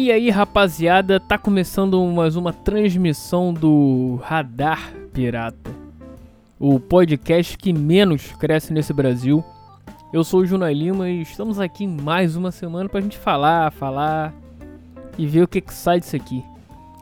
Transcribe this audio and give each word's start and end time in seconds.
E 0.00 0.12
aí, 0.12 0.30
rapaziada, 0.30 1.18
tá 1.18 1.36
começando 1.36 2.00
mais 2.06 2.36
uma 2.36 2.52
transmissão 2.52 3.52
do 3.52 4.20
Radar 4.22 4.92
Pirata, 5.12 5.72
o 6.56 6.78
podcast 6.78 7.58
que 7.58 7.72
menos 7.72 8.30
cresce 8.38 8.72
nesse 8.72 8.92
Brasil. 8.92 9.42
Eu 10.12 10.22
sou 10.22 10.42
o 10.42 10.46
Juna 10.46 10.70
Lima 10.70 11.10
e 11.10 11.22
estamos 11.22 11.58
aqui 11.58 11.84
mais 11.84 12.36
uma 12.36 12.52
semana 12.52 12.88
pra 12.88 13.00
gente 13.00 13.18
falar, 13.18 13.72
falar 13.72 14.32
e 15.18 15.26
ver 15.26 15.42
o 15.42 15.48
que, 15.48 15.60
que 15.60 15.74
sai 15.74 15.98
disso 15.98 16.14
aqui. 16.14 16.44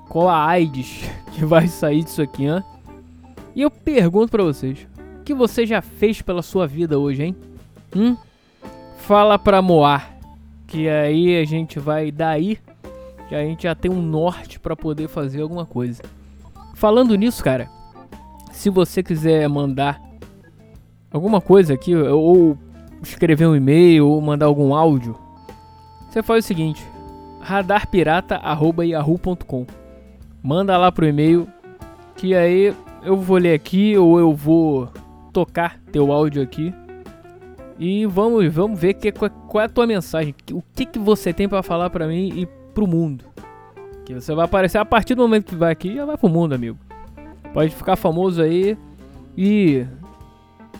Qual 0.09 0.31
a 0.31 0.47
AIDS 0.47 1.05
que 1.37 1.45
vai 1.45 1.69
sair 1.69 2.03
disso 2.03 2.23
aqui, 2.23 2.47
hã? 2.47 2.65
E 3.55 3.61
eu 3.61 3.71
pergunto 3.71 4.31
pra 4.31 4.43
vocês, 4.43 4.89
o 5.21 5.23
que 5.23 5.35
você 5.35 5.67
já 5.67 5.83
fez 5.83 6.23
pela 6.23 6.41
sua 6.41 6.67
vida 6.67 6.99
hoje, 6.99 7.25
hein? 7.25 7.37
Hum? 7.95 8.17
Fala 9.01 9.39
pra 9.39 9.61
Moar, 9.61 10.17
que 10.67 10.89
aí 10.89 11.39
a 11.39 11.45
gente 11.45 11.79
vai 11.79 12.11
daí 12.11 12.59
que 13.29 13.35
a 13.35 13.45
gente 13.45 13.65
já 13.65 13.75
tem 13.75 13.91
um 13.91 14.01
norte 14.01 14.61
para 14.61 14.77
poder 14.77 15.09
fazer 15.09 15.43
alguma 15.43 15.67
coisa. 15.67 16.01
Falando 16.75 17.17
nisso, 17.17 17.43
cara, 17.43 17.69
se 18.53 18.71
você 18.71 19.03
quiser 19.03 19.49
mandar 19.49 20.01
alguma 21.11 21.41
coisa 21.41 21.75
aqui, 21.75 21.93
ou 21.95 22.57
escrever 23.03 23.47
um 23.47 23.57
e-mail, 23.57 24.09
ou 24.09 24.21
mandar 24.21 24.47
algum 24.47 24.75
áudio, 24.75 25.17
você 26.09 26.23
faz 26.23 26.45
o 26.45 26.49
seguinte: 26.49 26.85
radarpirata@yahoo.com. 27.41 29.67
Manda 30.43 30.77
lá 30.79 30.93
pro 30.93 31.07
e-mail 31.07 31.49
que 32.17 32.35
aí 32.35 32.75
eu 33.03 33.17
vou 33.17 33.37
ler 33.37 33.55
aqui 33.55 33.97
ou 33.97 34.19
eu 34.19 34.35
vou 34.35 34.89
tocar 35.33 35.79
teu 35.93 36.11
áudio 36.13 36.43
aqui. 36.43 36.75
E 37.79 38.07
vamos, 38.07 38.53
vamos 38.53 38.81
ver 38.81 38.95
que, 38.95 39.13
qual, 39.13 39.31
é 39.61 39.65
a 39.65 39.69
tua 39.69 39.87
mensagem. 39.87 40.35
O 40.53 40.63
que, 40.75 40.87
que 40.87 40.99
você 40.99 41.33
tem 41.33 41.49
para 41.49 41.63
falar 41.63 41.91
para 41.91 42.07
mim 42.07 42.33
e 42.35 42.49
pro 42.77 42.87
mundo. 42.87 43.25
Que 44.05 44.13
você 44.13 44.35
vai 44.35 44.45
aparecer 44.45 44.77
a 44.77 44.85
partir 44.85 45.15
do 45.15 45.23
momento 45.23 45.47
que 45.47 45.57
vai 45.57 45.73
aqui, 45.73 45.95
já 45.95 46.05
vai 46.05 46.19
pro 46.19 46.29
mundo, 46.29 46.55
amigo. 46.55 46.79
Pode 47.55 47.75
ficar 47.75 47.97
famoso 47.97 48.43
aí 48.43 48.77
e 49.35 49.87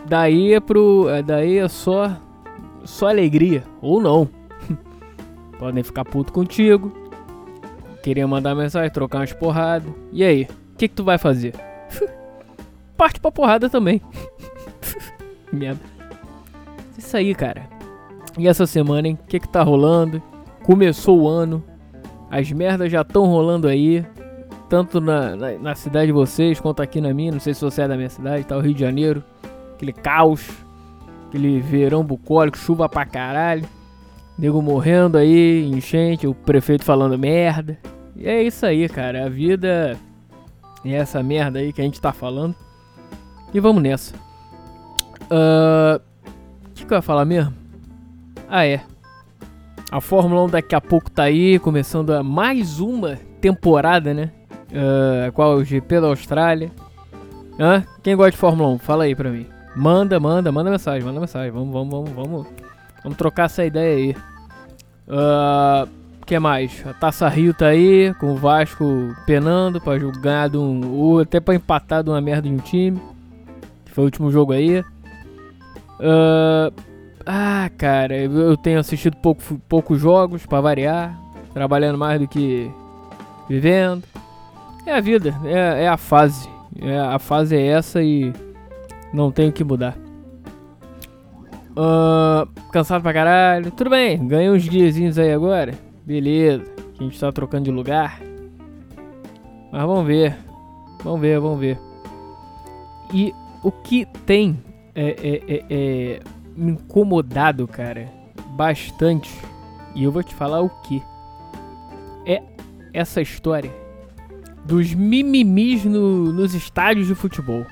daí 0.07 0.53
é 0.53 0.61
pro, 0.61 1.09
é, 1.09 1.23
daí 1.23 1.57
é 1.57 1.67
só 1.69 2.15
só 2.85 3.09
alegria 3.09 3.65
ou 3.81 3.99
não. 3.99 4.29
Podem 5.59 5.83
ficar 5.83 6.05
puto 6.05 6.35
contigo. 6.35 6.93
Queria 8.03 8.29
mandar 8.29 8.55
mensagem, 8.55 8.91
trocar 8.91 9.21
umas 9.21 9.33
porradas. 9.33 9.91
E 10.13 10.23
aí, 10.23 10.43
o 10.43 10.77
que 10.77 10.89
que 10.89 10.95
tu 10.95 11.03
vai 11.03 11.17
fazer? 11.17 11.55
Parte 12.95 13.19
pra 13.19 13.33
porrada 13.33 13.71
também. 13.71 14.03
Merda. 15.51 15.81
Isso 16.97 17.17
aí, 17.17 17.35
cara. 17.35 17.69
E 18.39 18.47
essa 18.47 18.67
semana, 18.67 19.09
hein? 19.09 19.19
O 19.21 19.27
que 19.27 19.41
que 19.41 19.49
tá 19.49 19.63
rolando? 19.63 20.23
Começou 20.63 21.23
o 21.23 21.29
ano. 21.29 21.65
As 22.31 22.51
merdas 22.51 22.91
já 22.91 23.03
estão 23.03 23.27
rolando 23.27 23.69
aí. 23.69 24.05
Tanto 24.69 25.01
na, 25.01 25.37
na, 25.37 25.53
na, 25.53 25.75
cidade 25.75 26.07
de 26.07 26.13
vocês 26.13 26.59
quanto 26.59 26.83
aqui 26.83 27.01
na 27.01 27.15
minha. 27.15 27.33
Não 27.33 27.41
sei 27.41 27.55
se 27.55 27.61
você 27.61 27.83
é 27.83 27.89
da 27.89 27.97
minha 27.97 28.09
cidade, 28.09 28.45
tá? 28.45 28.57
O 28.57 28.61
Rio 28.61 28.75
de 28.75 28.81
Janeiro. 28.81 29.23
Aquele 29.75 29.93
caos. 29.93 30.49
Aquele 31.29 31.61
verão 31.61 32.05
bucólico, 32.05 32.59
chuva 32.59 32.89
pra 32.89 33.05
caralho. 33.05 33.67
Nego 34.39 34.61
morrendo 34.61 35.17
aí, 35.17 35.65
enchente, 35.65 36.27
o 36.27 36.35
prefeito 36.35 36.85
falando 36.85 37.19
merda. 37.19 37.79
E 38.15 38.27
é 38.27 38.43
isso 38.43 38.67
aí, 38.67 38.89
cara. 38.89 39.25
A 39.25 39.29
vida 39.29 39.97
é 40.85 40.93
essa 40.93 41.23
merda 41.23 41.59
aí 41.59 41.73
que 41.73 41.81
a 41.81 41.85
gente 41.85 42.01
tá 42.01 42.13
falando. 42.13 42.55
E 43.53 43.61
vamos 43.61 43.83
nessa. 43.83 44.15
O 45.31 45.97
uh, 45.97 46.01
que, 46.75 46.85
que 46.85 46.93
eu 46.93 46.97
ia 46.97 47.03
falar 47.03 47.25
mesmo? 47.25 47.55
Ah, 48.49 48.67
é. 48.67 48.83
A 49.91 50.01
Fórmula 50.01 50.43
1 50.45 50.49
daqui 50.49 50.75
a 50.75 50.81
pouco 50.81 51.09
tá 51.11 51.25
aí, 51.25 51.61
começando 51.61 52.13
a 52.13 52.23
mais 52.23 52.81
uma 52.81 53.17
temporada, 53.41 54.13
né? 54.13 54.33
Uh, 54.71 55.31
qual 55.33 55.53
é 55.53 55.55
o 55.57 55.65
GP 55.65 56.01
da 56.01 56.09
Austrália? 56.09 56.73
Hã? 57.59 57.85
Quem 58.03 58.17
gosta 58.17 58.33
de 58.33 58.37
Fórmula 58.37 58.69
1? 58.71 58.79
Fala 58.79 59.05
aí 59.05 59.15
pra 59.15 59.31
mim. 59.31 59.47
Manda, 59.77 60.19
manda, 60.19 60.51
manda 60.51 60.71
mensagem, 60.71 61.05
manda 61.05 61.21
mensagem. 61.21 61.53
Vamos, 61.53 61.73
vamos, 61.73 61.91
vamos, 61.91 62.11
vamos. 62.11 62.47
Vamos 63.05 63.17
trocar 63.17 63.45
essa 63.45 63.65
ideia 63.65 63.97
aí. 63.97 64.17
Uh, 65.07 65.89
que 66.27 66.37
mais? 66.41 66.83
A 66.85 66.93
Taça 66.93 67.29
Rio 67.29 67.55
tá 67.55 67.69
aí, 67.69 68.13
com 68.15 68.33
o 68.33 68.37
Vasco 68.37 69.15
penando 69.25 69.81
pra 69.81 70.01
jogar 70.01 70.49
de 70.49 70.57
um. 70.57 70.93
ou 70.93 71.21
até 71.21 71.39
pra 71.39 71.55
empatar 71.55 72.03
de 72.03 72.11
uma 72.11 72.21
merda 72.21 72.49
de 72.49 72.55
um 72.55 72.59
time. 72.59 73.01
Foi 73.93 74.03
o 74.03 74.07
último 74.07 74.33
jogo 74.33 74.53
aí. 74.53 74.81
Uh, 76.01 76.73
ah, 77.27 77.69
cara, 77.77 78.17
eu 78.17 78.57
tenho 78.57 78.79
assistido 78.79 79.17
pouco, 79.17 79.43
poucos 79.69 80.01
jogos 80.01 80.47
para 80.47 80.61
variar, 80.61 81.19
trabalhando 81.53 81.99
mais 81.99 82.21
do 82.21 82.29
que 82.29 82.71
vivendo. 83.49 84.05
É 84.87 84.93
a 84.93 85.01
vida, 85.01 85.35
é, 85.45 85.85
é 85.85 85.89
a 85.89 85.97
fase. 85.97 86.49
É, 86.81 86.99
a 86.99 87.19
fase 87.19 87.57
é 87.57 87.67
essa 87.67 88.01
e 88.03 88.33
não 89.13 89.33
tenho 89.33 89.53
que 89.53 89.65
mudar. 89.65 89.97
Uh, 91.73 92.47
cansado 92.71 93.03
pra 93.03 93.13
caralho. 93.13 93.73
Tudo 93.73 93.91
bem, 93.91 94.25
ganhei 94.29 94.49
uns 94.49 94.63
diazinhos 94.63 95.19
aí 95.19 95.33
agora. 95.33 95.75
Beleza, 96.07 96.65
a 96.99 97.03
gente 97.03 97.19
tá 97.19 97.33
trocando 97.33 97.65
de 97.65 97.71
lugar. 97.73 98.21
Mas 99.73 99.83
vamos 99.83 100.07
ver. 100.07 100.37
Vamos 101.03 101.21
ver, 101.21 101.41
vamos 101.41 101.59
ver. 101.59 101.79
E 103.13 103.35
o 103.63 103.73
que 103.73 104.07
tem 104.25 104.59
é, 104.95 105.09
é, 105.09 105.55
é, 105.55 105.65
é 105.69 106.21
me 106.57 106.73
incomodado, 106.73 107.69
cara, 107.69 108.09
bastante. 108.57 109.31
E 109.95 110.05
eu 110.05 110.11
vou 110.11 110.23
te 110.23 110.35
falar 110.35 110.63
o 110.63 110.69
que. 110.69 111.03
É 112.27 112.43
essa 112.93 113.21
história 113.21 113.71
dos 114.65 114.93
mimimis 114.93 115.85
no, 115.85 116.33
nos 116.33 116.55
estádios 116.55 117.07
de 117.07 117.15
futebol. 117.15 117.65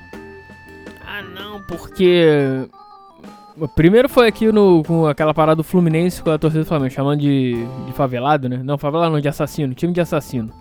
Ah, 1.05 1.21
não, 1.21 1.61
porque. 1.63 2.67
Primeiro 3.73 4.09
foi 4.09 4.27
aqui 4.27 4.51
no, 4.51 4.83
com 4.83 5.07
aquela 5.07 5.33
parada 5.33 5.55
do 5.55 5.63
Fluminense 5.63 6.21
com 6.21 6.29
a 6.29 6.37
torcida 6.37 6.63
do 6.63 6.67
Flamengo, 6.67 6.93
chamando 6.93 7.21
de, 7.21 7.55
de 7.85 7.93
favelado, 7.93 8.49
né? 8.49 8.61
Não, 8.61 8.77
favelado 8.77 9.13
não, 9.13 9.21
de 9.21 9.29
assassino, 9.29 9.73
time 9.73 9.93
de 9.93 10.01
assassino. 10.01 10.51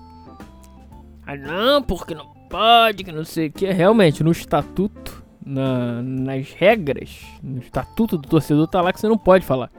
Ah, 1.26 1.36
não, 1.36 1.82
porque 1.82 2.14
não 2.14 2.26
pode, 2.48 3.02
que 3.02 3.10
não 3.10 3.24
sei 3.24 3.48
o 3.48 3.52
que. 3.52 3.66
Realmente, 3.66 4.22
no 4.22 4.30
estatuto 4.30 5.23
na, 5.44 6.02
nas 6.02 6.52
regras, 6.52 7.20
no 7.42 7.58
estatuto 7.58 8.16
do 8.16 8.28
torcedor, 8.28 8.66
tá 8.66 8.80
lá 8.80 8.92
que 8.92 9.00
você 9.00 9.08
não 9.08 9.18
pode 9.18 9.44
falar. 9.44 9.70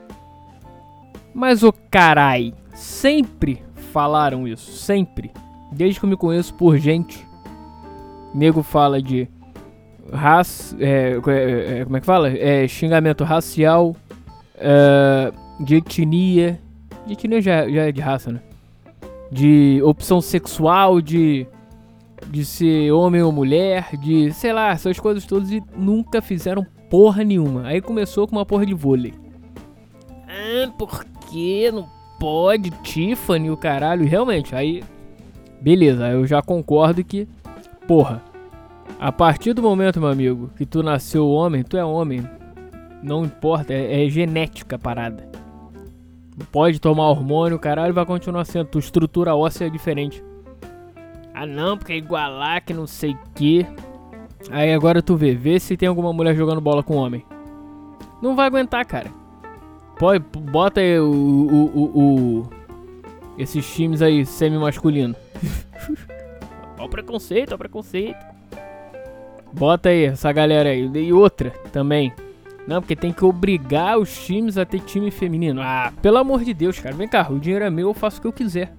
Mas 1.33 1.63
o 1.63 1.73
carai, 1.91 2.53
sempre 2.73 3.63
falaram 3.91 4.47
isso, 4.47 4.71
sempre. 4.71 5.31
Desde 5.71 5.99
que 5.99 6.05
eu 6.05 6.09
me 6.09 6.15
conheço 6.15 6.53
por 6.53 6.77
gente. 6.77 7.25
Nego 8.33 8.61
fala 8.61 9.01
de 9.01 9.27
raça, 10.11 10.75
é, 10.79 11.19
é, 11.27 11.79
é, 11.79 11.83
como 11.83 11.97
é 11.97 11.99
que 11.99 12.05
fala? 12.05 12.29
É, 12.29 12.67
xingamento 12.67 13.23
racial, 13.23 13.95
é, 14.55 15.31
de 15.59 15.75
etnia. 15.75 16.59
De 17.05 17.13
etnia 17.13 17.41
já, 17.41 17.67
já 17.69 17.83
é 17.83 17.91
de 17.91 18.01
raça, 18.01 18.31
né? 18.31 18.41
De 19.31 19.81
opção 19.83 20.21
sexual, 20.21 21.01
de 21.01 21.47
de 22.27 22.45
ser 22.45 22.91
homem 22.91 23.21
ou 23.21 23.31
mulher, 23.31 23.89
de 23.97 24.31
sei 24.33 24.53
lá, 24.53 24.71
essas 24.71 24.99
coisas 24.99 25.25
todas 25.25 25.51
e 25.51 25.61
nunca 25.77 26.21
fizeram 26.21 26.65
porra 26.89 27.23
nenhuma. 27.23 27.67
Aí 27.67 27.81
começou 27.81 28.27
com 28.27 28.35
uma 28.35 28.45
porra 28.45 28.65
de 28.65 28.73
vôlei. 28.73 29.13
Ah, 30.27 30.71
por 30.77 31.05
que 31.29 31.71
não 31.71 31.87
pode? 32.19 32.69
Tiffany, 32.83 33.49
o 33.49 33.57
caralho. 33.57 34.05
Realmente, 34.05 34.55
aí. 34.55 34.83
Beleza, 35.61 36.09
eu 36.09 36.25
já 36.25 36.41
concordo 36.41 37.03
que. 37.03 37.27
Porra. 37.87 38.21
A 38.99 39.11
partir 39.11 39.53
do 39.53 39.61
momento, 39.61 39.99
meu 39.99 40.09
amigo, 40.09 40.49
que 40.55 40.65
tu 40.65 40.81
nasceu 40.81 41.27
homem, 41.27 41.63
tu 41.63 41.75
é 41.75 41.83
homem. 41.83 42.27
Não 43.03 43.25
importa, 43.25 43.73
é, 43.73 44.05
é 44.05 44.09
genética 44.09 44.77
a 44.77 44.79
parada. 44.79 45.27
Pode 46.51 46.79
tomar 46.79 47.09
hormônio, 47.09 47.59
caralho, 47.59 47.93
vai 47.93 48.05
continuar 48.05 48.45
sendo. 48.45 48.67
Tua 48.67 48.79
estrutura 48.79 49.35
óssea 49.35 49.65
é 49.65 49.69
diferente. 49.69 50.23
Ah 51.35 51.45
não, 51.45 51.77
porque 51.77 51.91
é 51.91 51.97
igualar 51.97 52.63
que 52.63 52.73
não 52.73 52.87
sei 52.87 53.17
que. 53.35 53.65
Aí 54.49 54.73
agora 54.73 55.01
tu 55.01 55.17
vê, 55.17 55.35
vê 55.35 55.59
se 55.59 55.75
tem 55.75 55.89
alguma 55.89 56.13
mulher 56.13 56.33
jogando 56.33 56.61
bola 56.61 56.81
com 56.81 56.95
homem. 56.95 57.25
Não 58.21 58.37
vai 58.37 58.47
aguentar, 58.47 58.85
cara. 58.85 59.11
Pode, 59.99 60.23
bota 60.39 60.79
aí 60.79 60.97
o, 60.97 61.11
o, 61.11 61.65
o, 61.65 62.39
o 62.39 62.49
esses 63.37 63.65
times 63.75 64.01
aí 64.01 64.25
semi-masculino. 64.25 65.13
Olha 66.77 66.87
o 66.87 66.89
preconceito, 66.89 67.49
olha 67.49 67.55
o 67.55 67.59
preconceito. 67.59 68.25
Bota 69.51 69.89
aí 69.89 70.05
essa 70.05 70.31
galera 70.31 70.69
aí. 70.69 70.89
E 70.93 71.13
outra 71.13 71.49
também. 71.71 72.13
Não, 72.67 72.81
porque 72.81 72.95
tem 72.95 73.13
que 73.13 73.23
obrigar 73.23 73.97
os 73.97 74.25
times 74.25 74.57
a 74.57 74.65
ter 74.65 74.81
time 74.81 75.09
feminino. 75.09 75.61
Ah, 75.63 75.91
pelo 76.01 76.17
amor 76.17 76.43
de 76.43 76.53
Deus, 76.53 76.79
cara. 76.79 76.93
Vem 76.93 77.07
cá, 77.07 77.27
o 77.29 77.39
dinheiro 77.39 77.63
é 77.63 77.69
meu, 77.69 77.89
eu 77.89 77.93
faço 77.93 78.19
o 78.19 78.21
que 78.21 78.27
eu 78.27 78.33
quiser. 78.33 78.73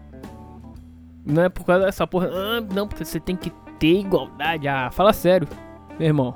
Não 1.27 1.43
é 1.43 1.49
por 1.49 1.65
causa 1.65 1.87
dessa 1.87 2.07
porra. 2.07 2.31
Ah, 2.33 2.61
não, 2.61 2.87
porque 2.87 3.05
você 3.05 3.19
tem 3.19 3.35
que 3.35 3.51
ter 3.79 3.99
igualdade. 4.01 4.69
Ah, 4.69 4.91
fala 4.93 5.13
sério, 5.13 5.49
meu 5.99 6.07
irmão. 6.07 6.35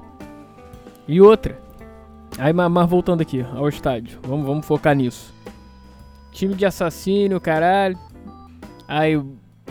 E 1.06 1.20
outra. 1.20 1.58
Aí, 2.38 2.52
mas 2.52 2.88
voltando 2.88 3.20
aqui 3.20 3.44
ao 3.54 3.68
estádio. 3.68 4.18
Vamos, 4.22 4.46
vamos 4.46 4.66
focar 4.66 4.94
nisso. 4.96 5.32
Time 6.32 6.54
de 6.54 6.66
assassino, 6.66 7.40
caralho. 7.40 7.98
Aí 8.88 9.20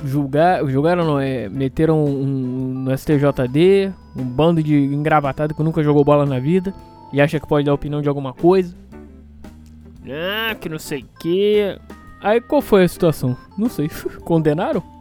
julgar, 0.03 0.65
julgaram 0.65 1.05
não, 1.05 1.19
é, 1.19 1.49
meteram 1.49 2.05
um, 2.05 2.21
um, 2.21 2.73
no 2.83 2.97
STJD, 2.97 3.91
um 4.15 4.23
bando 4.23 4.63
de 4.63 4.75
engravatado 4.75 5.53
que 5.53 5.63
nunca 5.63 5.83
jogou 5.83 6.03
bola 6.03 6.25
na 6.25 6.39
vida 6.39 6.73
e 7.11 7.19
acha 7.19 7.39
que 7.39 7.47
pode 7.47 7.65
dar 7.65 7.73
opinião 7.73 8.01
de 8.01 8.07
alguma 8.07 8.33
coisa. 8.33 8.75
Ah, 10.07 10.55
que 10.55 10.69
não 10.69 10.79
sei 10.79 11.05
que. 11.19 11.77
Aí 12.21 12.41
qual 12.41 12.61
foi 12.61 12.83
a 12.83 12.87
situação? 12.87 13.35
Não 13.57 13.69
sei. 13.69 13.89
Condenaram? 14.23 14.98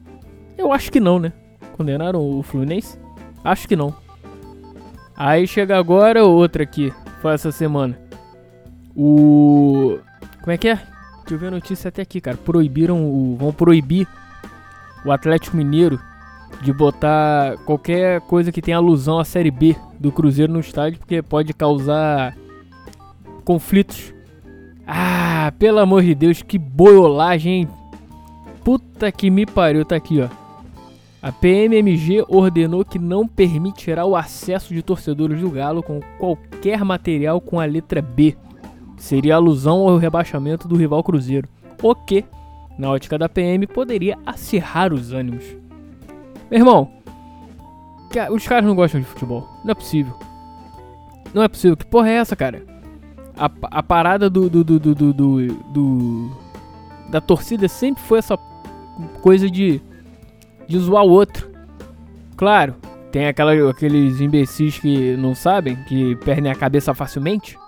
Eu 0.59 0.73
acho 0.73 0.91
que 0.91 0.99
não, 0.99 1.21
né? 1.21 1.33
Condenaram 1.77 2.21
o 2.21 2.43
Fluminense? 2.43 2.99
Acho 3.45 3.69
que 3.69 3.77
não. 3.77 3.95
Aí 5.17 5.47
chega 5.47 5.79
agora 5.79 6.25
outra 6.25 6.65
aqui. 6.65 6.93
Foi 7.23 7.33
essa 7.33 7.53
semana. 7.53 7.99
O. 8.95 9.99
Como 10.41 10.53
é 10.53 10.59
que 10.59 10.69
é? 10.69 10.75
Deixa 10.75 11.35
eu 11.35 11.39
ver 11.39 11.47
a 11.47 11.53
notícia 11.53 11.89
até 11.89 12.03
aqui, 12.03 12.21
cara. 12.21 12.37
Proibiram 12.37 13.05
o. 13.05 13.37
Vão 13.37 13.53
proibir 13.53 14.09
o 15.05 15.13
Atlético 15.13 15.57
Mineiro 15.57 16.01
de 16.61 16.73
botar 16.73 17.57
qualquer 17.59 18.21
coisa 18.23 18.51
que 18.51 18.61
tenha 18.61 18.77
alusão 18.77 19.19
à 19.19 19.25
Série 19.25 19.51
B 19.51 19.77
do 19.99 20.11
Cruzeiro 20.11 20.53
no 20.53 20.61
estádio, 20.61 20.99
porque 20.99 21.23
pode 21.23 21.53
causar 21.53 22.37
conflitos. 23.45 24.13
Ah, 24.87 25.53
pelo 25.59 25.79
amor 25.79 26.03
de 26.03 26.15
Deus, 26.15 26.43
que 26.43 26.59
boiolagem, 26.59 27.53
hein? 27.61 27.69
Puta 28.65 29.13
que 29.13 29.31
me 29.31 29.47
pariu, 29.47 29.85
tá 29.85 29.97
aqui, 29.97 30.21
ó. 30.21 30.29
A 31.29 31.33
PMMG 31.33 32.25
ordenou 32.27 32.83
que 32.83 32.99
não 32.99 33.29
permitirá 33.29 34.07
o 34.07 34.17
acesso 34.17 34.73
de 34.73 34.81
torcedores 34.81 35.39
do 35.43 35.51
Galo 35.51 35.83
com 35.83 36.01
qualquer 36.19 36.83
material 36.83 37.39
com 37.39 37.61
a 37.61 37.67
letra 37.67 38.01
B. 38.01 38.35
Seria 38.97 39.35
alusão 39.35 39.87
ao 39.87 39.99
rebaixamento 39.99 40.67
do 40.67 40.75
rival 40.75 41.05
Cruzeiro. 41.05 41.47
O 41.83 41.95
que, 41.95 42.25
na 42.79 42.89
ótica 42.91 43.19
da 43.19 43.29
PM, 43.29 43.67
poderia 43.67 44.17
acirrar 44.25 44.91
os 44.91 45.13
ânimos. 45.13 45.45
Meu 46.51 46.61
irmão, 46.61 46.91
os 48.31 48.49
caras 48.49 48.65
não 48.65 48.75
gostam 48.75 48.99
de 48.99 49.07
futebol. 49.07 49.47
Não 49.63 49.73
é 49.73 49.75
possível. 49.75 50.19
Não 51.35 51.43
é 51.43 51.49
possível. 51.49 51.77
Que 51.77 51.85
porra 51.85 52.09
é 52.09 52.15
essa, 52.15 52.35
cara? 52.35 52.65
A, 53.37 53.51
a 53.65 53.83
parada 53.83 54.31
do 54.31 54.49
do, 54.49 54.65
do, 54.65 54.81
do, 54.81 54.95
do, 54.95 55.13
do, 55.13 56.31
da 57.11 57.21
torcida 57.21 57.69
sempre 57.69 58.03
foi 58.03 58.19
essa 58.19 58.39
coisa 59.21 59.51
de 59.51 59.83
de 60.69 60.79
zoar 60.79 61.05
o 61.05 61.11
outro. 61.11 61.49
Claro, 62.37 62.77
tem 63.11 63.27
aquela, 63.27 63.71
aqueles 63.71 64.21
imbecis 64.21 64.79
que 64.79 65.17
não 65.17 65.35
sabem, 65.35 65.77
que 65.85 66.15
perdem 66.17 66.53
a 66.53 66.55
cabeça 66.55 66.95
facilmente. 66.95 67.59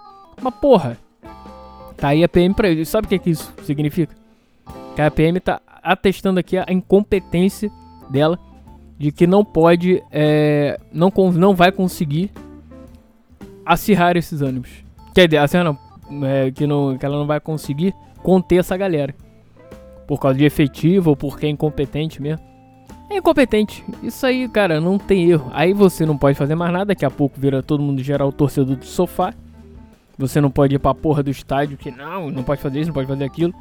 Mas 0.41 0.55
porra, 0.55 0.97
tá 1.97 2.09
aí 2.09 2.23
a 2.23 2.29
PM 2.29 2.55
pra 2.55 2.69
eles. 2.69 2.89
Sabe 2.89 3.07
o 3.07 3.09
que, 3.09 3.19
que 3.19 3.31
isso 3.31 3.53
significa? 3.65 4.15
Que 4.95 5.03
a 5.03 5.11
PM 5.11 5.41
tá 5.41 5.61
atestando 5.83 6.39
aqui 6.39 6.59
a 6.59 6.67
incompetência 6.69 7.71
dela 8.11 8.39
de 8.99 9.11
que 9.11 9.27
não 9.27 9.43
pode, 9.43 10.03
é, 10.13 10.79
não, 10.93 11.11
não 11.35 11.55
vai 11.55 11.73
conseguir 11.73 12.31
acirrar 13.65 14.17
esses 14.17 14.43
ânimos. 14.43 14.69
Quer 15.15 15.27
dizer, 15.27 15.39
acirrar 15.39 15.65
não, 15.65 16.27
é, 16.27 16.51
que, 16.51 16.67
não, 16.67 16.99
que 16.99 17.07
ela 17.07 17.17
não 17.17 17.27
vai 17.27 17.41
conseguir 17.41 17.95
conter 18.23 18.59
essa 18.59 18.77
galera. 18.77 19.15
Por 20.07 20.21
causa 20.21 20.37
de 20.37 20.45
efetivo 20.45 21.11
ou 21.11 21.17
porque 21.17 21.47
é 21.47 21.49
incompetente 21.49 22.21
mesmo. 22.21 22.50
É 23.11 23.17
incompetente. 23.17 23.85
Isso 24.05 24.25
aí, 24.25 24.49
cara, 24.49 24.81
não 24.81 24.97
tem 24.97 25.29
erro. 25.29 25.51
Aí 25.53 25.73
você 25.73 26.07
não 26.07 26.17
pode 26.17 26.39
fazer 26.39 26.55
mais 26.55 26.73
nada. 26.73 26.87
Daqui 26.87 27.05
a 27.05 27.11
pouco 27.11 27.41
vira 27.41 27.61
todo 27.61 27.83
mundo 27.83 28.01
geral 28.05 28.31
torcedor 28.31 28.77
do 28.77 28.87
sofá. 28.87 29.35
Você 30.17 30.41
não 30.41 30.49
pode 30.49 30.77
ir 30.77 30.79
pra 30.79 30.95
porra 30.95 31.21
do 31.21 31.31
estádio 31.31 31.77
que 31.77 31.91
não, 31.91 32.31
não 32.31 32.45
pode 32.45 32.63
fazer 32.63 32.79
isso, 32.79 32.89
não 32.89 32.95
pode 32.95 33.09
fazer 33.09 33.25
aquilo. 33.25 33.53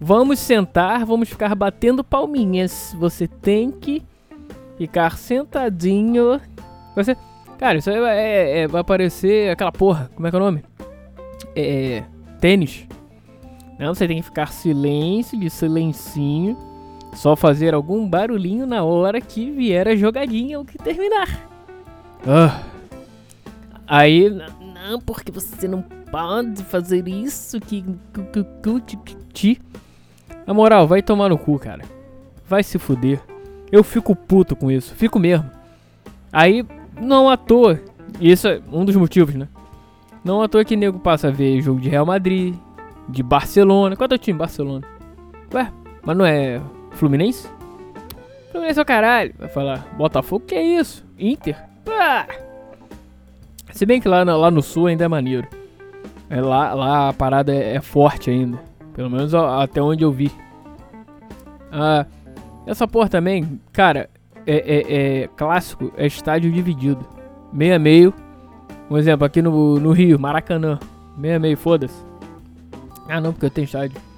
Vamos 0.00 0.40
sentar, 0.40 1.06
vamos 1.06 1.28
ficar 1.28 1.54
batendo 1.54 2.02
palminhas. 2.02 2.96
Você 2.98 3.28
tem 3.28 3.70
que 3.70 4.02
ficar 4.76 5.16
sentadinho. 5.16 6.40
Você. 6.96 7.16
Cara, 7.58 7.78
isso 7.78 7.90
aí 7.90 7.96
é, 7.96 8.58
é, 8.62 8.66
vai 8.66 8.80
aparecer 8.80 9.52
aquela 9.52 9.70
porra. 9.70 10.10
Como 10.16 10.26
é 10.26 10.30
que 10.30 10.36
é 10.36 10.40
o 10.40 10.42
nome? 10.42 10.64
É. 11.54 12.02
Tênis. 12.40 12.88
Não, 13.78 13.94
você 13.94 14.08
tem 14.08 14.16
que 14.16 14.24
ficar 14.24 14.48
silêncio, 14.48 15.38
de 15.38 15.48
silencinho 15.48 16.69
só 17.14 17.34
fazer 17.36 17.74
algum 17.74 18.08
barulhinho 18.08 18.66
na 18.66 18.82
hora 18.82 19.20
que 19.20 19.50
vier 19.50 19.88
a 19.88 19.96
jogadinha 19.96 20.58
ou 20.58 20.64
que 20.64 20.78
terminar. 20.78 21.28
Ah. 22.26 22.62
Aí, 23.86 24.30
não, 24.30 25.00
porque 25.00 25.32
você 25.32 25.66
não 25.66 25.82
pode 25.82 26.62
fazer 26.64 27.06
isso 27.08 27.60
que. 27.60 27.84
Na 30.46 30.54
moral, 30.54 30.86
vai 30.86 31.02
tomar 31.02 31.28
no 31.28 31.38
cu, 31.38 31.58
cara. 31.58 31.84
Vai 32.46 32.62
se 32.62 32.78
fuder. 32.78 33.20
Eu 33.70 33.84
fico 33.84 34.14
puto 34.14 34.56
com 34.56 34.70
isso, 34.70 34.94
fico 34.94 35.18
mesmo. 35.18 35.50
Aí, 36.32 36.64
não 37.00 37.28
à 37.28 37.36
toa. 37.36 37.80
Isso 38.20 38.48
é 38.48 38.60
um 38.72 38.84
dos 38.84 38.96
motivos, 38.96 39.34
né? 39.34 39.48
Não 40.24 40.42
à 40.42 40.48
toa 40.48 40.64
que 40.64 40.76
nego 40.76 40.98
passa 40.98 41.28
a 41.28 41.30
ver 41.30 41.60
jogo 41.60 41.80
de 41.80 41.88
Real 41.88 42.04
Madrid, 42.04 42.54
de 43.08 43.22
Barcelona. 43.22 43.96
Qual 43.96 44.08
é 44.10 44.14
o 44.14 44.18
time? 44.18 44.38
Barcelona. 44.38 44.86
Ué, 45.52 45.72
mas 46.04 46.16
não 46.16 46.24
é 46.24 46.60
Fluminense? 47.00 47.48
Fluminense 48.52 48.78
é 48.78 48.82
o 48.82 48.84
caralho. 48.84 49.34
Vai 49.38 49.48
falar, 49.48 49.88
Botafogo, 49.96 50.44
que 50.44 50.54
é 50.54 50.62
isso? 50.62 51.02
Inter? 51.18 51.56
Se 53.72 53.86
bem 53.86 54.02
que 54.02 54.06
lá, 54.06 54.22
lá 54.22 54.50
no 54.50 54.60
sul 54.60 54.86
ainda 54.86 55.06
é 55.06 55.08
maneiro. 55.08 55.48
É, 56.28 56.42
lá, 56.42 56.74
lá 56.74 57.08
a 57.08 57.12
parada 57.14 57.54
é, 57.54 57.76
é 57.76 57.80
forte 57.80 58.28
ainda. 58.30 58.58
Pelo 58.92 59.08
menos 59.08 59.34
até 59.34 59.80
onde 59.80 60.04
eu 60.04 60.12
vi. 60.12 60.30
Ah, 61.72 62.04
essa 62.66 62.86
porra 62.86 63.08
também, 63.08 63.58
cara, 63.72 64.10
é, 64.46 64.56
é, 64.56 65.22
é, 65.22 65.28
clássico, 65.28 65.90
é 65.96 66.06
estádio 66.06 66.52
dividido. 66.52 67.06
Meio 67.50 67.76
a 67.76 67.78
meio. 67.78 68.12
Um 68.90 68.98
exemplo, 68.98 69.24
aqui 69.24 69.40
no, 69.40 69.80
no 69.80 69.92
Rio, 69.92 70.20
Maracanã. 70.20 70.78
Meio 71.16 71.36
a 71.36 71.38
meio, 71.38 71.56
foda-se. 71.56 72.04
Ah 73.08 73.22
não, 73.22 73.32
porque 73.32 73.46
eu 73.46 73.50
tenho 73.50 73.64
estádio. 73.64 74.09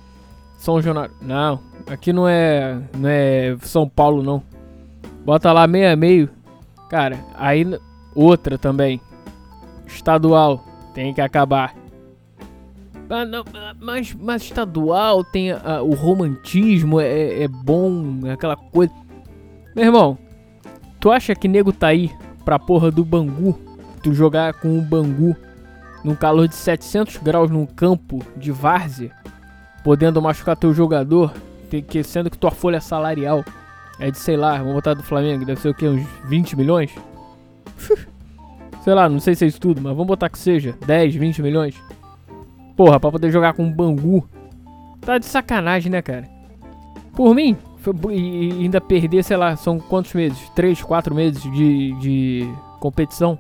São 0.63 0.81
Januário. 0.81 1.13
Não, 1.21 1.61
Aqui 1.91 2.13
não 2.13 2.29
é, 2.29 2.81
não 2.97 3.09
é 3.09 3.57
São 3.63 3.89
Paulo, 3.89 4.23
não. 4.23 4.43
Bota 5.25 5.53
lá 5.53 5.67
meio 5.67 5.93
a 5.93 5.97
meio. 5.97 6.31
Cara, 6.89 7.19
aí 7.35 7.67
outra 8.15 8.57
também. 8.57 9.01
Estadual. 9.87 10.65
Tem 10.95 11.13
que 11.13 11.21
acabar. 11.21 11.75
Ah, 13.11 13.25
não, 13.25 13.45
mas, 13.81 14.15
mas 14.15 14.43
estadual 14.43 15.23
tem 15.25 15.53
o 15.53 15.95
romantismo, 15.95 16.99
é, 16.99 17.43
é 17.43 17.49
bom, 17.49 18.21
é 18.25 18.33
aquela 18.33 18.57
coisa. 18.57 18.93
Meu 19.75 19.87
irmão, 19.87 20.17
tu 20.99 21.11
acha 21.11 21.35
que 21.35 21.49
nego 21.49 21.73
tá 21.73 21.89
aí 21.89 22.11
pra 22.45 22.59
porra 22.59 22.91
do 22.91 23.05
Bangu? 23.05 23.59
Tu 24.03 24.15
jogar 24.15 24.55
com 24.55 24.79
o 24.79 24.81
Bangu 24.81 25.37
num 26.03 26.15
calor 26.15 26.49
de 26.49 26.55
700 26.55 27.19
graus 27.19 27.51
num 27.51 27.67
campo 27.67 28.21
de 28.37 28.51
várzea, 28.51 29.15
podendo 29.85 30.21
machucar 30.21 30.57
teu 30.57 30.73
jogador? 30.73 31.33
que, 31.81 32.03
sendo 32.03 32.29
que 32.29 32.37
tua 32.37 32.51
folha 32.51 32.81
salarial 32.81 33.43
é 33.99 34.11
de, 34.11 34.19
sei 34.19 34.37
lá, 34.37 34.59
vamos 34.59 34.75
botar 34.75 34.95
do 34.95 35.03
Flamengo, 35.03 35.45
deve 35.45 35.61
ser 35.61 35.71
o 35.71 35.75
que, 35.75 35.89
uns 35.89 36.07
20 36.25 36.57
milhões? 36.57 36.91
sei 38.83 38.95
lá, 38.95 39.09
não 39.09 39.21
sei 39.21 39.35
se 39.35 39.45
é 39.45 39.49
isso 39.49 39.61
tudo, 39.61 39.81
mas 39.81 39.93
vamos 39.93 40.09
botar 40.09 40.29
que 40.29 40.39
seja 40.39 40.77
10, 40.85 41.15
20 41.15 41.41
milhões. 41.41 41.75
Porra, 42.77 42.99
pra 42.99 43.11
poder 43.11 43.31
jogar 43.31 43.55
com 43.55 43.65
um 43.65 43.73
Bangu. 43.73 44.29
Tá 45.01 45.19
de 45.19 45.27
sacanagem, 45.27 45.91
né, 45.91 46.03
cara? 46.03 46.29
Por 47.15 47.35
mim, 47.35 47.57
e 48.11 48.53
ainda 48.53 48.81
perder, 48.81 49.23
sei 49.23 49.37
lá, 49.37 49.57
são 49.57 49.79
quantos 49.79 50.13
meses? 50.15 50.51
3, 50.51 50.83
4 50.83 51.15
meses 51.15 51.43
de, 51.43 51.93
de 52.01 52.55
competição. 52.81 53.39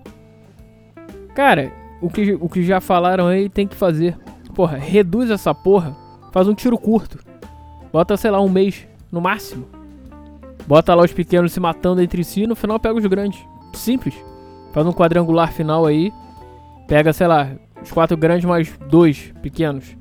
Cara, 1.35 1.73
o 2.01 2.11
que, 2.11 2.35
o 2.35 2.49
que 2.49 2.63
já 2.63 2.81
falaram 2.81 3.27
aí 3.27 3.49
tem 3.49 3.67
que 3.67 3.77
fazer. 3.77 4.17
Porra, 4.55 4.77
reduz 4.77 5.31
essa 5.31 5.55
porra. 5.55 6.02
Faz 6.33 6.49
um 6.49 6.55
tiro 6.55 6.77
curto. 6.77 7.19
Bota, 7.93 8.17
sei 8.17 8.31
lá, 8.31 8.41
um 8.41 8.49
mês, 8.49 8.87
no 9.13 9.21
máximo. 9.21 9.67
Bota 10.67 10.95
lá 10.95 11.05
os 11.05 11.13
pequenos 11.13 11.53
se 11.53 11.61
matando 11.61 12.01
entre 12.01 12.25
si, 12.25 12.47
no 12.47 12.57
final 12.57 12.81
pega 12.81 12.99
os 12.99 13.07
grandes. 13.07 13.41
Simples. 13.75 14.15
Faz 14.73 14.87
um 14.87 14.93
quadrangular 14.93 15.53
final 15.53 15.87
aí. 15.87 16.13
Pega, 16.89 17.13
sei 17.13 17.27
lá, 17.27 17.51
os 17.83 17.93
quatro 17.93 18.17
grandes 18.17 18.45
mais 18.47 18.73
dois 18.89 19.33
pequenos. 19.43 19.97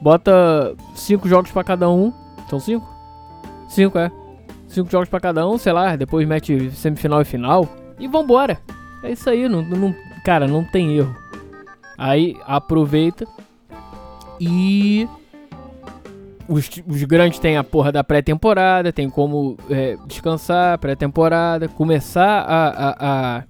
Bota 0.00 0.76
cinco 0.94 1.28
jogos 1.28 1.50
para 1.50 1.64
cada 1.64 1.88
um. 1.88 2.12
São 2.48 2.60
cinco? 2.60 2.86
Cinco, 3.68 3.98
é. 3.98 4.12
Cinco 4.68 4.90
jogos 4.90 5.08
para 5.08 5.20
cada 5.20 5.48
um, 5.48 5.56
sei 5.56 5.72
lá. 5.72 5.96
Depois 5.96 6.28
mete 6.28 6.70
semifinal 6.72 7.22
e 7.22 7.24
final. 7.24 7.68
E 7.98 8.06
vambora. 8.06 8.60
É 9.02 9.12
isso 9.12 9.30
aí, 9.30 9.48
não, 9.48 9.62
não, 9.62 9.94
cara, 10.24 10.46
não 10.46 10.64
tem 10.64 10.96
erro. 10.96 11.14
Aí 11.96 12.36
aproveita 12.46 13.26
e 14.40 15.08
os, 16.48 16.68
os 16.86 17.04
grandes 17.04 17.38
têm 17.38 17.56
a 17.56 17.62
porra 17.62 17.92
da 17.92 18.02
pré-temporada, 18.02 18.92
tem 18.92 19.10
como 19.10 19.56
é, 19.68 19.96
descansar, 20.06 20.78
pré-temporada, 20.78 21.68
começar 21.68 22.40
a, 22.40 22.68
a, 22.68 22.96
a, 23.38 23.44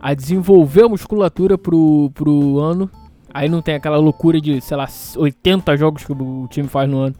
a, 0.00 0.14
desenvolver 0.14 0.84
a 0.84 0.88
musculatura 0.88 1.56
pro, 1.56 2.10
pro 2.14 2.58
ano. 2.58 2.90
Aí 3.32 3.48
não 3.48 3.62
tem 3.62 3.74
aquela 3.74 3.96
loucura 3.96 4.40
de, 4.40 4.60
sei 4.60 4.76
lá, 4.76 4.86
80 5.16 5.76
jogos 5.76 6.04
que 6.04 6.12
o 6.12 6.46
time 6.48 6.68
faz 6.68 6.88
no 6.88 6.98
ano. 6.98 7.14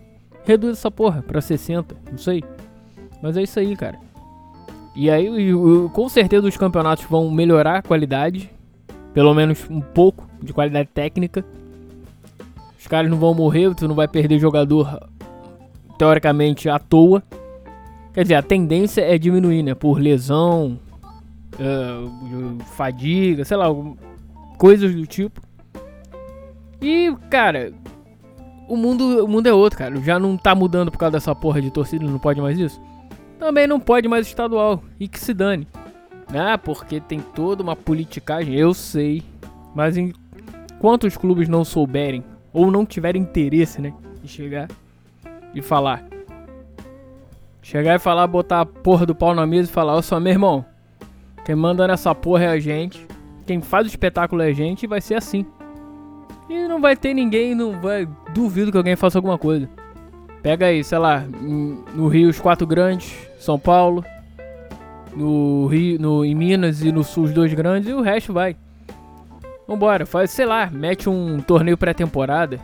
reduz 0.45 0.79
essa 0.79 0.91
porra 0.91 1.23
pra 1.23 1.41
60, 1.41 1.97
não 2.11 2.19
sei. 2.19 2.45
Mas 3.23 3.37
é 3.37 3.43
isso 3.43 3.59
aí, 3.59 3.75
cara. 3.75 3.99
E 4.95 5.11
aí, 5.11 5.29
com 5.93 6.09
certeza, 6.09 6.47
os 6.47 6.57
campeonatos 6.57 7.05
vão 7.05 7.31
melhorar 7.31 7.79
a 7.79 7.83
qualidade. 7.83 8.51
Pelo 9.13 9.35
menos 9.35 9.67
um 9.71 9.81
pouco 9.81 10.27
de 10.43 10.53
qualidade 10.53 10.89
técnica. 10.93 11.45
Os 12.87 12.89
caras 12.89 13.11
não 13.11 13.19
vão 13.19 13.35
morrer, 13.35 13.75
tu 13.75 13.89
não 13.89 13.97
vai 13.97 14.07
perder 14.07 14.39
jogador 14.39 15.11
teoricamente 15.99 16.69
à 16.69 16.79
toa. 16.79 17.21
Quer 18.15 18.23
dizer, 18.23 18.37
a 18.37 18.43
tendência 18.43 19.01
é 19.01 19.19
diminuir, 19.19 19.65
né? 19.65 19.75
Por 19.75 19.99
lesão, 19.99 20.79
uh, 21.55 22.65
fadiga, 22.77 23.45
sei 23.45 23.57
lá, 23.57 23.67
coisas 24.57 24.95
do 24.95 25.05
tipo. 25.05 25.41
E, 26.81 27.13
cara, 27.29 27.73
o 28.69 28.77
mundo, 28.77 29.25
o 29.25 29.27
mundo 29.27 29.49
é 29.49 29.53
outro, 29.53 29.81
cara. 29.81 30.01
Já 30.01 30.17
não 30.17 30.37
tá 30.37 30.55
mudando 30.55 30.93
por 30.93 30.99
causa 30.99 31.15
dessa 31.15 31.35
porra 31.35 31.61
de 31.61 31.73
torcida, 31.73 32.07
não 32.07 32.21
pode 32.21 32.41
mais 32.41 32.57
isso. 32.57 32.81
Também 33.37 33.67
não 33.67 33.81
pode 33.81 34.07
mais 34.07 34.29
estadual. 34.29 34.81
E 35.01 35.09
que 35.09 35.19
se 35.19 35.35
dane. 35.35 35.67
Ah, 36.33 36.57
porque 36.57 37.01
tem 37.01 37.19
toda 37.19 37.65
uma 37.65 37.75
politicagem, 37.75 38.55
eu 38.55 38.73
sei. 38.73 39.25
Mas 39.75 39.97
enquanto 39.97 41.09
os 41.09 41.17
clubes 41.17 41.49
não 41.49 41.65
souberem, 41.65 42.23
ou 42.57 42.71
não 42.71 42.87
tiverem 42.87 43.21
interesse, 43.21 43.83
né? 43.83 43.93
De 44.23 44.29
chegar 44.29 44.67
e 45.55 45.61
falar. 45.61 46.03
Chegar 47.61 47.97
e 47.97 47.99
falar, 47.99 48.27
botar 48.27 48.63
a 48.63 48.67
porra 48.67 49.05
do 49.05 49.15
pau 49.15 49.35
na 49.35 49.47
mesa 49.47 49.69
e 49.69 49.73
falar, 49.73 49.95
ó 49.95 50.01
só, 50.01 50.19
meu 50.19 50.33
irmão. 50.33 50.65
Quem 51.45 51.55
manda 51.55 51.87
nessa 51.87 52.15
porra 52.15 52.45
é 52.45 52.49
a 52.49 52.59
gente. 52.59 53.07
Quem 53.47 53.61
faz 53.61 53.87
o 53.87 53.91
espetáculo 53.91 54.41
é 54.41 54.47
a 54.47 54.53
gente 54.55 54.85
e 54.85 54.87
vai 54.87 55.03
ser 55.03 55.17
assim. 55.17 55.45
E 56.49 56.67
não 56.67 56.81
vai 56.81 56.97
ter 56.97 57.13
ninguém, 57.13 57.55
não 57.55 57.79
vai. 57.79 58.09
Duvido 58.33 58.73
que 58.73 58.79
alguém 58.79 58.97
faça 58.97 59.19
alguma 59.19 59.37
coisa. 59.37 59.69
Pega 60.43 60.67
aí, 60.67 60.83
sei 60.83 60.99
lá, 60.99 61.25
no 61.95 62.09
Rio 62.09 62.31
os 62.31 62.41
quatro 62.41 62.67
grandes, 62.67 63.15
São 63.39 63.59
Paulo, 63.59 64.03
no 65.15 65.67
Rio, 65.67 66.01
no, 66.01 66.25
em 66.25 66.35
Minas 66.35 66.83
e 66.83 66.91
no 66.91 67.05
Sul 67.05 67.25
os 67.25 67.33
dois 67.33 67.53
grandes 67.53 67.91
e 67.91 67.93
o 67.93 68.01
resto 68.01 68.33
vai. 68.33 68.57
Vambora, 69.67 70.07
faz, 70.07 70.31
sei 70.31 70.47
lá, 70.47 70.71
mete 70.71 71.09
um 71.09 71.41
torneio 71.41 71.77
pré-temporada, 71.77 72.61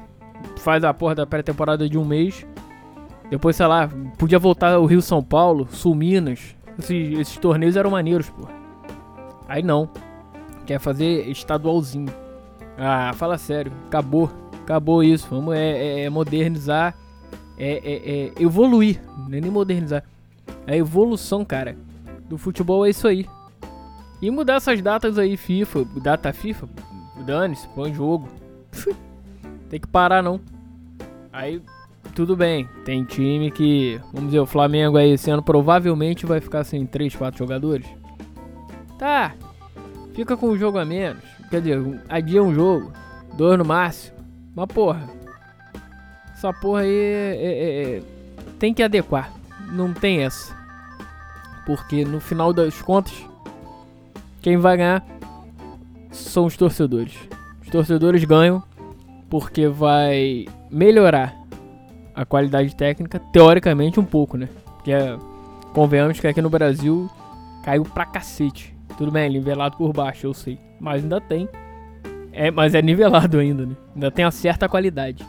faz 0.59 0.85
a 0.85 0.95
porra 0.95 1.17
da 1.17 1.27
pré-temporada 1.27 1.89
de 1.89 1.99
um 1.99 2.05
mês. 2.05 2.47
Depois, 3.29 3.57
sei 3.57 3.67
lá, 3.67 3.89
podia 4.19 4.39
voltar 4.39 4.79
o 4.79 4.87
Rio 4.87 5.03
São 5.03 5.23
Paulo, 5.23 5.67
Sul 5.71 5.95
Minas. 5.95 6.55
Esses, 6.79 7.19
esses 7.19 7.37
torneios 7.39 7.77
eram 7.77 7.91
maneiros, 7.91 8.31
pô. 8.31 8.47
Aí 9.49 9.63
não. 9.63 9.89
Quer 10.65 10.79
fazer 10.79 11.29
estadualzinho. 11.29 12.13
Ah, 12.79 13.13
fala 13.15 13.37
sério. 13.37 13.73
Acabou. 13.87 14.31
Acabou 14.63 15.03
isso. 15.03 15.27
Vamos 15.29 15.55
é, 15.55 15.61
é, 15.61 16.05
é 16.05 16.11
modernizar. 16.11 16.95
É, 17.59 17.73
é, 17.73 18.11
é, 18.11 18.33
evoluir. 18.43 19.01
Não 19.29 19.37
é 19.37 19.41
nem 19.41 19.51
modernizar. 19.51 20.05
É 20.67 20.77
evolução, 20.77 21.45
cara. 21.45 21.77
Do 22.29 22.39
futebol 22.39 22.87
é 22.87 22.91
isso 22.91 23.09
aí. 23.09 23.27
E 24.21 24.31
mudar 24.31 24.55
essas 24.55 24.81
datas 24.81 25.19
aí, 25.19 25.37
FIFA. 25.37 25.85
Data 26.03 26.33
FIFA. 26.33 26.69
Dane-se, 27.17 27.69
põe 27.69 27.93
jogo. 27.93 28.29
Tem 29.69 29.81
que 29.81 29.87
parar 29.87 30.23
não. 30.23 30.41
Aí, 31.33 31.63
tudo 32.15 32.37
bem. 32.37 32.69
Tem 32.85 33.05
time 33.05 33.51
que, 33.51 34.01
vamos 34.13 34.31
dizer, 34.31 34.41
o 34.41 34.47
Flamengo 34.47 34.97
aí 34.97 35.13
esse 35.13 35.31
ano 35.31 35.43
provavelmente 35.43 36.27
vai 36.27 36.41
ficar 36.41 36.65
sem 36.65 36.85
3, 36.87 37.17
4 37.17 37.39
jogadores. 37.39 37.87
Tá. 38.99 39.35
Fica 40.15 40.37
com 40.37 40.51
um 40.51 40.59
jogo 40.59 40.79
a 40.79 40.85
menos. 40.85 41.23
Quer 41.49 41.61
dizer, 41.61 42.03
adia 42.09 42.43
um 42.43 42.55
jogo. 42.55 42.93
Dois 43.35 43.59
no 43.59 43.65
máximo. 43.65 44.17
Mas 44.55 44.67
porra. 44.67 45.09
Essa 46.35 46.53
porra 46.53 46.83
aí 46.83 46.91
é, 46.91 47.37
é, 47.37 47.97
é, 47.97 48.03
tem 48.59 48.75
que 48.75 48.83
adequar. 48.83 49.33
Não 49.71 49.93
tem 49.93 50.23
essa. 50.23 50.55
Porque 51.65 52.05
no 52.05 52.21
final 52.21 52.53
das 52.53 52.83
contas, 52.83 53.15
quem 54.43 54.57
vai 54.57 54.77
ganhar 54.77 55.05
são 56.33 56.47
os 56.47 56.57
torcedores. 56.57 57.15
Os 57.63 57.69
torcedores 57.69 58.25
ganham 58.25 58.63
porque 59.29 59.69
vai 59.69 60.47
melhorar 60.71 61.35
a 62.15 62.25
qualidade 62.25 62.75
técnica, 62.75 63.19
teoricamente 63.33 64.01
um 64.01 64.05
pouco, 64.05 64.37
né? 64.37 64.49
Porque 64.77 64.93
convenhamos 65.73 66.19
que 66.21 66.27
aqui 66.27 66.43
no 66.43 66.51
Brasil 66.51 67.11
caiu 67.65 67.85
pra 67.85 68.05
cacete. 68.05 68.75
Tudo 68.99 69.11
bem, 69.11 69.31
nivelado 69.31 69.77
por 69.77 69.93
baixo, 69.93 70.27
eu 70.27 70.35
sei. 70.35 70.59
Mas 70.81 71.03
ainda 71.03 71.21
tem. 71.21 71.49
É, 72.33 72.51
mas 72.51 72.75
é 72.75 72.83
nivelado 72.83 73.39
ainda, 73.39 73.65
né? 73.67 73.77
Ainda 73.95 74.11
tem 74.11 74.25
uma 74.25 74.31
certa 74.31 74.69
qualidade. 74.69 75.25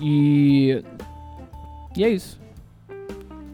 E. 0.00 0.82
E 1.96 2.04
é 2.04 2.08
isso. 2.08 2.40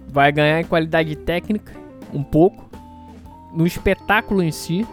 Vai 0.09 0.33
ganhar 0.33 0.61
em 0.61 0.65
qualidade 0.65 1.15
técnica, 1.17 1.73
um 2.13 2.23
pouco. 2.23 2.69
No 3.55 3.67
espetáculo 3.67 4.43
em 4.43 4.51
si. 4.53 4.87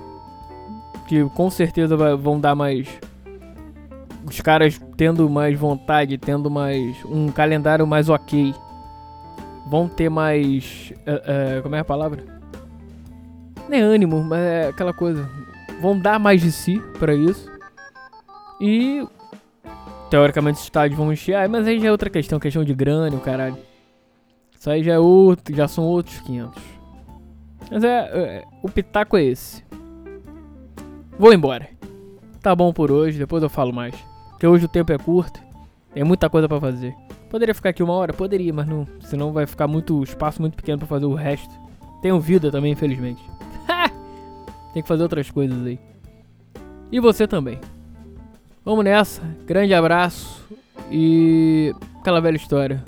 Que 1.08 1.24
com 1.30 1.50
certeza 1.50 1.96
vão 2.16 2.40
dar 2.40 2.56
mais. 2.56 2.88
Os 4.26 4.40
caras 4.42 4.80
tendo 4.96 5.30
mais 5.30 5.58
vontade, 5.58 6.18
tendo 6.18 6.50
mais. 6.50 6.96
Um 7.06 7.30
calendário 7.30 7.86
mais 7.86 8.10
ok. 8.10 8.54
Vão 9.70 9.88
ter 9.88 10.10
mais. 10.10 10.94
Uh, 11.08 11.60
uh, 11.60 11.64
como 11.64 11.76
é 11.76 11.80
a 11.80 11.86
palavra? 11.86 12.34
nem 13.68 13.82
é 13.82 13.84
ânimo, 13.84 14.24
mas 14.24 14.40
é 14.40 14.68
aquela 14.68 14.94
coisa. 14.94 15.30
Vão 15.82 15.98
dar 15.98 16.20
mais 16.20 16.42
de 16.42 16.52
si 16.52 16.80
para 17.00 17.14
isso. 17.14 17.52
E 18.62 19.06
teoricamente 20.10 20.60
os 20.60 20.64
estádios 20.64 20.98
vão 20.98 21.12
encher, 21.12 21.50
mas 21.50 21.68
aí 21.68 21.80
já 21.80 21.88
é 21.88 21.92
outra 21.92 22.10
questão, 22.10 22.40
questão 22.40 22.64
de 22.64 22.74
grana, 22.74 23.16
o 23.16 23.20
caralho. 23.20 23.58
Isso 24.58 24.70
aí 24.70 24.84
já 24.84 24.94
é 24.94 25.00
outro, 25.00 25.56
já 25.56 25.68
são 25.68 25.84
outros 25.84 26.20
500. 26.22 26.62
Mas 27.72 27.84
é, 27.84 27.98
é, 28.14 28.44
o 28.62 28.70
pitaco 28.70 29.18
é 29.18 29.24
esse. 29.24 29.64
Vou 31.17 31.32
embora. 31.32 31.70
Tá 32.41 32.55
bom 32.55 32.74
por 32.74 32.91
hoje, 32.91 33.17
depois 33.17 33.43
eu 33.43 33.50
falo 33.50 33.72
mais. 33.72 33.96
Porque 34.32 34.48
hoje 34.48 34.65
o 34.65 34.70
tempo 34.70 34.91
é 34.91 34.98
curto, 34.98 35.39
tem 35.93 36.03
muita 36.03 36.29
coisa 36.29 36.50
para 36.50 36.60
fazer. 36.60 36.93
Poderia 37.29 37.55
ficar 37.55 37.70
aqui 37.70 37.82
uma 37.82 37.93
hora? 37.93 38.13
Poderia, 38.13 38.53
mas 38.53 38.67
não, 38.67 38.88
senão 39.01 39.32
vai 39.32 39.46
ficar 39.46 39.67
muito 39.67 40.03
espaço 40.03 40.41
muito 40.41 40.55
pequeno 40.55 40.79
para 40.79 40.88
fazer 40.88 41.05
o 41.05 41.13
resto. 41.13 41.53
Tenho 42.01 42.20
vida 42.20 42.51
também, 42.51 42.74
infelizmente. 42.74 43.22
Tem 44.74 44.82
que 44.84 44.88
fazer 44.88 45.03
outras 45.03 45.32
coisas 45.32 45.65
aí. 45.65 45.79
E 46.91 47.00
você 47.00 47.27
também. 47.27 47.60
Vamos 48.65 48.84
nessa. 48.84 49.22
Grande 49.46 49.74
abraço. 49.74 50.43
E 50.91 51.74
aquela 52.00 52.20
velha 52.20 52.36
história. 52.36 52.84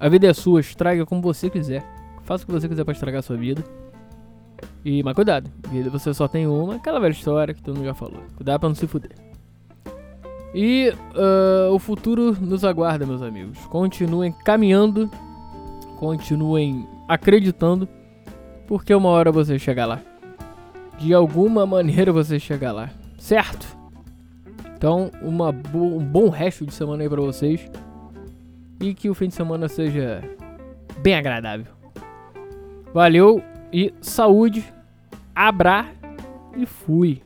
A 0.00 0.08
vida 0.08 0.26
é 0.26 0.32
sua, 0.32 0.60
estraga 0.60 1.04
como 1.04 1.20
você 1.20 1.50
quiser. 1.50 1.84
Faça 2.24 2.44
o 2.44 2.46
que 2.46 2.52
você 2.52 2.68
quiser 2.68 2.84
para 2.84 2.92
estragar 2.92 3.18
a 3.18 3.22
sua 3.22 3.36
vida. 3.36 3.62
E, 4.84 5.02
mas 5.02 5.14
cuidado, 5.14 5.50
você 5.90 6.14
só 6.14 6.26
tem 6.28 6.46
uma, 6.46 6.76
aquela 6.76 7.00
velha 7.00 7.12
história 7.12 7.54
que 7.54 7.62
todo 7.62 7.76
mundo 7.76 7.86
já 7.86 7.94
falou. 7.94 8.22
Cuidado 8.36 8.60
pra 8.60 8.68
não 8.68 8.76
se 8.76 8.86
fuder. 8.86 9.12
E 10.54 10.92
uh, 11.14 11.72
o 11.72 11.78
futuro 11.78 12.36
nos 12.40 12.64
aguarda, 12.64 13.04
meus 13.04 13.22
amigos. 13.22 13.58
Continuem 13.66 14.32
caminhando, 14.44 15.10
continuem 15.98 16.86
acreditando, 17.06 17.88
porque 18.66 18.94
uma 18.94 19.10
hora 19.10 19.30
você 19.30 19.58
chegar 19.58 19.86
lá 19.86 20.00
de 20.98 21.14
alguma 21.14 21.64
maneira 21.64 22.12
você 22.12 22.38
chegar 22.38 22.72
lá, 22.72 22.90
certo? 23.18 23.66
Então, 24.76 25.10
uma 25.22 25.50
bo 25.50 25.96
um 25.96 26.04
bom 26.04 26.28
resto 26.28 26.66
de 26.66 26.74
semana 26.74 27.02
aí 27.02 27.08
pra 27.08 27.20
vocês. 27.20 27.68
E 28.80 28.94
que 28.94 29.08
o 29.08 29.14
fim 29.14 29.28
de 29.28 29.34
semana 29.34 29.68
seja 29.68 30.22
bem 31.00 31.14
agradável. 31.14 31.66
Valeu 32.92 33.42
e 33.72 33.92
saúde. 34.00 34.72
Abra 35.34 35.86
e 36.56 36.66
fui. 36.66 37.22